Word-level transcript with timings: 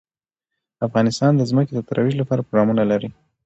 افغانستان 0.87 1.31
د 1.35 1.41
ځمکه 1.49 1.71
د 1.75 1.79
ترویج 1.89 2.15
لپاره 2.21 2.41
پروګرامونه 2.47 2.83
لري. 2.91 3.09